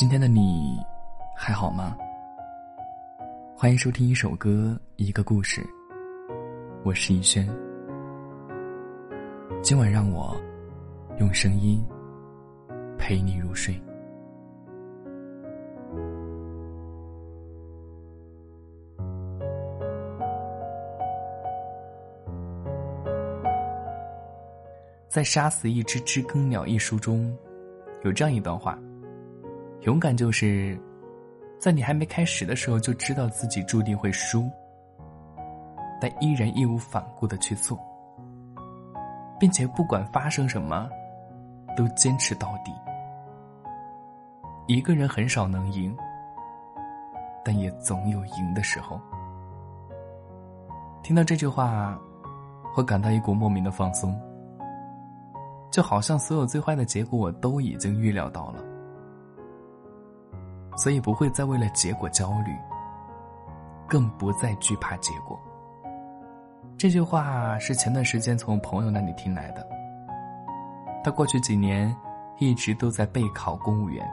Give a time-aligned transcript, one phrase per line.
[0.00, 0.82] 今天的你
[1.36, 1.94] 还好吗？
[3.54, 5.62] 欢迎收听一首歌，一个故事。
[6.82, 7.46] 我是逸轩。
[9.60, 10.34] 今晚让我
[11.18, 11.84] 用声音
[12.96, 13.78] 陪你入睡。
[25.10, 27.36] 在《杀死一只知更鸟》一书中，
[28.02, 28.78] 有这样一段话：
[29.82, 30.78] 勇敢就是
[31.58, 34.48] 在你还没开始的时候就知道自己注定会输，
[36.00, 37.78] 但依然义无反顾的去做，
[39.38, 40.88] 并且不管发生什么，
[41.76, 42.72] 都坚持到底。
[44.66, 45.96] 一个人很少能赢，
[47.42, 49.00] 但也总有赢的时候。
[51.02, 51.98] 听到这句话，
[52.76, 54.14] 我感到一股莫名的放松。
[55.70, 58.62] 就好像所有最坏的结果我都已经预料到了，
[60.80, 62.56] 所以不会再为了结果焦虑，
[63.86, 65.38] 更不再惧怕结果。
[66.78, 69.68] 这句话是前段时间从朋友那里听来的。
[71.04, 71.94] 他过去几年
[72.38, 74.10] 一直都在备考公务员，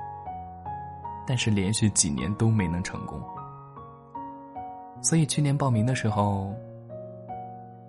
[1.26, 3.18] 但是连续几年都没能成功，
[5.02, 6.54] 所以去年报名的时候，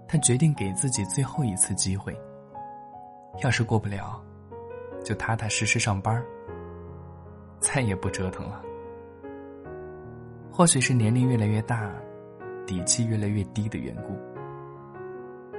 [0.06, 2.16] 他决定给自己最后一次机会。
[3.42, 4.22] 要是过不了，
[5.04, 6.22] 就踏踏实实上班
[7.58, 8.62] 再也不折腾了。
[10.58, 11.88] 或许是年龄越来越大，
[12.66, 14.12] 底气越来越低的缘故，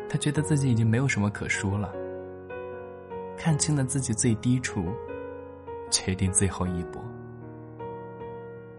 [0.09, 1.89] 他觉得自己已经没有什么可说了。
[3.38, 4.88] 看清了自己最低处，
[5.89, 7.02] 决定最后一搏。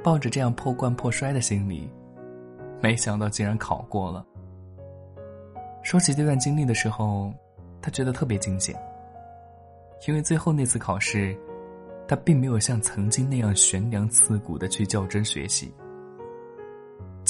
[0.05, 1.91] 抱着这样破罐破摔的心理，
[2.83, 4.23] 没想到竟然考过了。
[5.83, 7.33] 说起这段经历的时候，
[7.81, 8.79] 他觉得特别惊险。
[10.07, 11.35] 因为最后那次考试，
[12.07, 15.75] 他并没有像曾经那样悬梁刺股的去较真学习，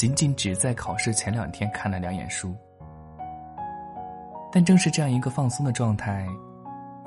[0.00, 2.56] 仅仅只在考试前两天看了两眼书。
[4.50, 6.26] 但正是这样一个放松的状态，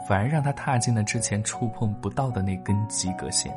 [0.08, 3.52] 反而让他踏进了之前触碰不到的那根及格线。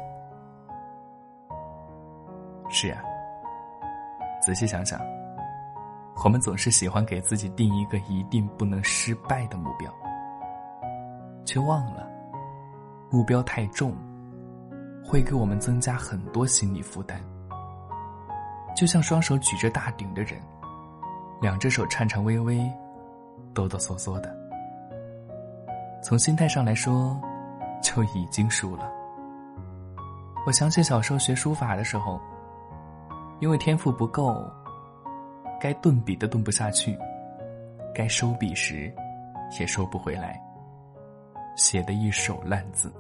[2.71, 3.03] 是啊，
[4.41, 4.99] 仔细想想，
[6.25, 9.93] 我们总是喜欢给自己定一个一定不能失败的目标。
[11.45, 12.09] 却忘了，
[13.11, 13.95] 目标太重，
[15.05, 17.21] 会给我们增加很多心理负担。
[18.77, 20.39] 就像双手举着大鼎的人，
[21.41, 22.71] 两只手颤颤巍巍、
[23.55, 24.37] 哆哆嗦嗦的，
[26.03, 27.19] 从心态上来说，
[27.83, 28.93] 就已经输了。
[30.47, 32.21] 我想起小时候学书法的时候，
[33.41, 34.45] 因为天赋不够，
[35.59, 36.97] 该顿笔的顿不下去，
[37.95, 38.93] 该收笔时，
[39.59, 40.39] 也收不回来。
[41.57, 42.93] 写的一手烂字，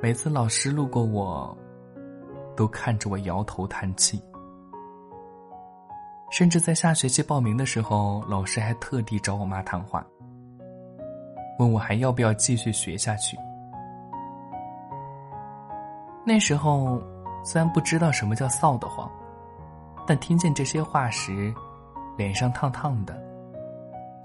[0.00, 1.54] 每次老师路过我，
[2.56, 4.22] 都看着我摇头叹气。
[6.30, 10.04] 甚至在下学期报名的时候，老师还特地找我妈谈话，
[11.58, 13.36] 问我还要不要继续学下去。
[16.26, 17.00] 那时候
[17.44, 19.08] 虽然不知道什么叫臊得慌，
[20.06, 21.54] 但听见这些话时，
[22.16, 23.14] 脸上烫烫的，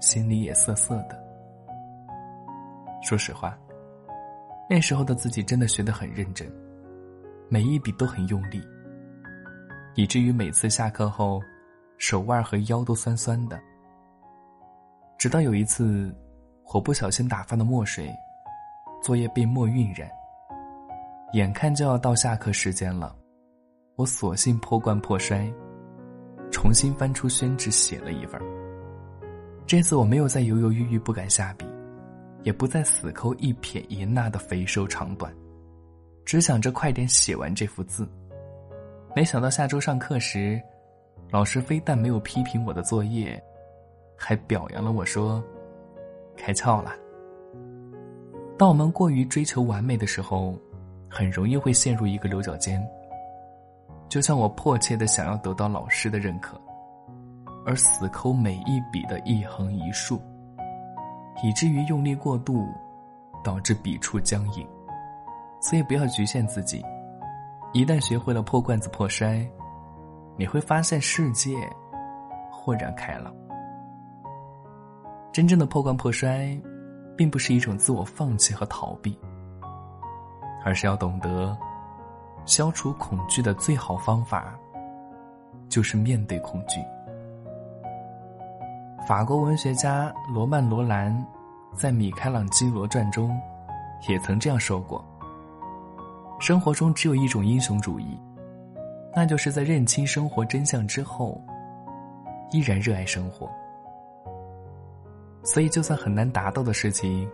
[0.00, 1.16] 心里也涩涩的。
[3.02, 3.56] 说实话，
[4.68, 6.50] 那时候的自己真的学得很认真，
[7.52, 8.62] 每一笔都很用力，
[9.96, 11.42] 以至于每次下课后，
[11.98, 13.60] 手腕和腰都酸酸的。
[15.18, 16.14] 直到有一次，
[16.72, 18.08] 我不小心打翻了墨水，
[19.02, 20.08] 作业被墨晕染。
[21.32, 23.16] 眼看就要到下课时间了，
[23.96, 25.52] 我索性破罐破摔，
[26.52, 28.40] 重新翻出宣纸写了一份。
[29.66, 31.66] 这次我没有再犹犹豫豫不敢下笔。
[32.42, 35.30] 也不再死抠一撇一捺的肥瘦长短，
[36.24, 38.08] 只想着快点写完这幅字。
[39.14, 40.60] 没想到下周上课时，
[41.30, 43.42] 老师非但没有批评我的作业，
[44.16, 45.42] 还表扬了我说
[46.36, 46.92] ：“开窍了。”
[48.56, 50.54] 当我们过于追求完美的时候，
[51.08, 52.80] 很容易会陷入一个牛角尖。
[54.08, 56.60] 就像我迫切的想要得到老师的认可，
[57.64, 60.20] 而死抠每一笔的一横一竖。
[61.42, 62.66] 以至于用力过度，
[63.42, 64.66] 导致笔触僵硬，
[65.60, 66.84] 所以不要局限自己。
[67.72, 69.46] 一旦学会了破罐子破摔，
[70.36, 71.54] 你会发现世界
[72.50, 73.32] 豁然开朗。
[75.32, 76.58] 真正的破罐破摔，
[77.16, 79.16] 并不是一种自我放弃和逃避，
[80.64, 81.56] 而是要懂得，
[82.44, 84.58] 消除恐惧的最好方法，
[85.68, 86.80] 就是面对恐惧。
[89.06, 91.16] 法国文学家罗曼·罗兰
[91.74, 93.30] 在《米开朗基罗传》中，
[94.08, 95.04] 也曾这样说过
[96.40, 98.18] ：“生活中只有一种英雄主义，
[99.14, 101.38] 那就是在认清生活真相之后，
[102.50, 103.46] 依然热爱生活。
[105.42, 107.28] 所以，就算很难达到的事情，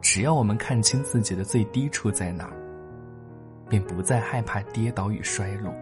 [0.00, 2.56] 只要我们看清自己的最低处在哪儿，
[3.68, 5.72] 便不再害怕跌倒与衰落，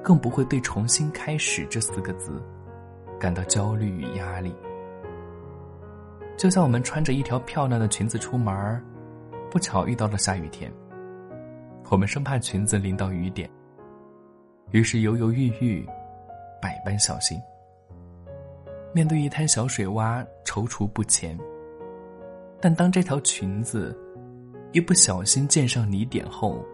[0.00, 2.40] 更不会对“重新开始”这四个字
[3.18, 4.54] 感到焦虑与压力。
[6.36, 8.80] 就像我们穿着一条漂亮的裙子出门
[9.50, 10.72] 不巧遇到了下雨天，
[11.90, 13.48] 我们生怕裙子淋到雨点，
[14.70, 15.86] 于是犹犹豫豫，
[16.60, 17.38] 百般小心。
[18.94, 21.38] 面对一滩小水洼，踌躇不前。
[22.60, 23.94] 但当这条裙子
[24.72, 26.64] 一不小心溅上泥点后，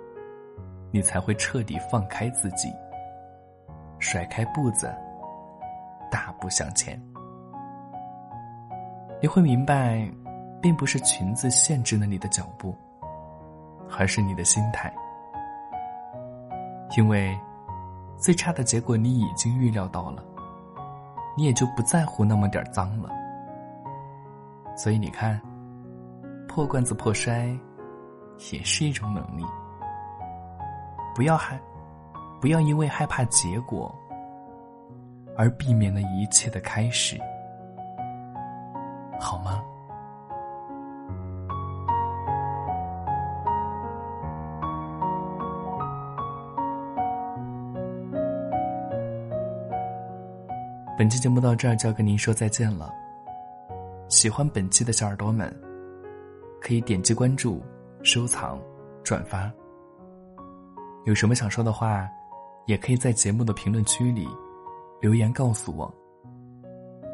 [0.92, 2.72] 你才会彻底放开自己，
[3.98, 4.94] 甩开步子，
[6.10, 7.00] 大步向前。
[9.20, 10.08] 你会明白，
[10.62, 12.72] 并不是裙子限制了你的脚步，
[13.96, 14.92] 而是你的心态。
[16.96, 17.38] 因为，
[18.16, 20.24] 最差的结果你已经预料到了，
[21.36, 23.10] 你也就不在乎那么点脏了。
[24.76, 25.40] 所以你看，
[26.48, 27.46] 破罐子破摔，
[28.52, 29.44] 也是一种能力。
[31.14, 31.60] 不要害，
[32.40, 33.94] 不要因为害怕结果，
[35.36, 37.20] 而避免了一切的开始。
[39.20, 39.62] 好吗？
[51.08, 52.92] 本期节目到这儿就要跟您说再见了。
[54.10, 55.50] 喜欢本期的小耳朵们，
[56.60, 57.64] 可以点击关注、
[58.02, 58.60] 收藏、
[59.02, 59.50] 转发。
[61.06, 62.06] 有什么想说的话，
[62.66, 64.28] 也可以在节目的评论区里
[65.00, 65.90] 留言告诉我。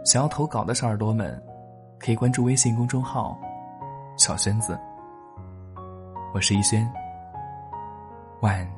[0.04, 1.40] 想要投稿的小耳朵们。
[2.00, 3.38] 可以关注微信公众号
[4.18, 4.76] “小轩子”，
[6.34, 6.84] 我是一轩。
[8.40, 8.68] 晚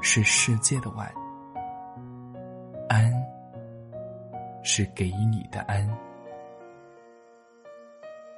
[0.00, 1.12] 是世界的晚，
[4.64, 5.86] 是给你的安。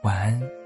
[0.02, 0.65] 晚安，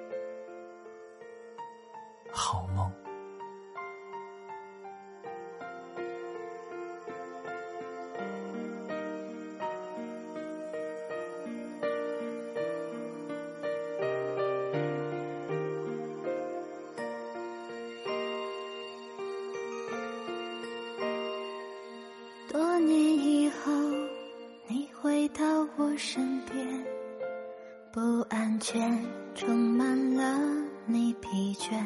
[28.60, 29.02] 安全，
[29.34, 30.38] 充满了
[30.84, 31.82] 你疲倦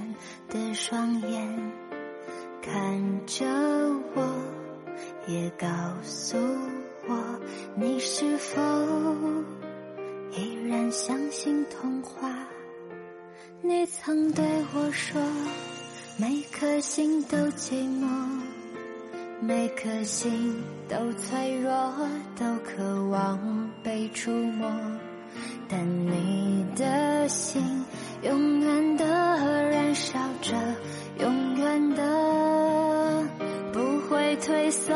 [0.48, 1.72] 的双眼，
[2.60, 3.46] 看着
[4.16, 4.26] 我，
[5.28, 5.68] 也告
[6.02, 6.36] 诉
[7.06, 7.16] 我，
[7.76, 8.60] 你是否
[10.32, 12.28] 依然相信童话？
[13.62, 14.44] 你曾对
[14.74, 15.22] 我说，
[16.18, 18.04] 每颗心都寂寞。
[19.40, 21.70] 每颗心都脆弱，
[22.36, 24.68] 都渴望被触摸，
[25.68, 27.62] 但你的心
[28.22, 29.04] 永远的
[29.70, 30.54] 燃烧着，
[31.20, 33.22] 永远的
[33.72, 34.92] 不会退缩。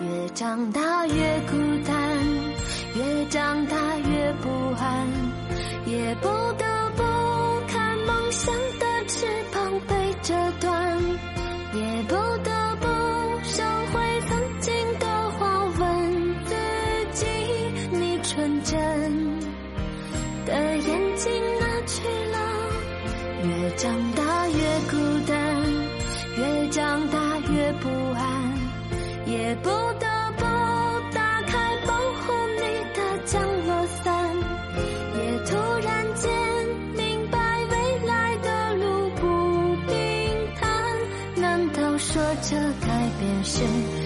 [0.00, 0.95] 越长大
[43.56, 44.05] 线